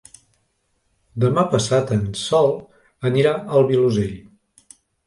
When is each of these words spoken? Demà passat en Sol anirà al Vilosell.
Demà 1.25 1.43
passat 1.53 1.93
en 1.99 2.09
Sol 2.23 2.51
anirà 3.13 3.39
al 3.45 3.71
Vilosell. 3.75 4.15